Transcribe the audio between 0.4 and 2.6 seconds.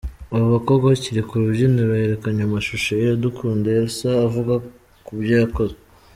bakobwa bakiri ku rubyiniro herekanywe